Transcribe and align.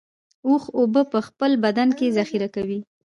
اوښ 0.47 0.63
اوبه 0.77 1.01
په 1.11 1.19
خپل 1.27 1.51
بدن 1.63 1.89
کې 1.97 2.13
ذخیره 2.17 2.47
کوي 2.55 2.79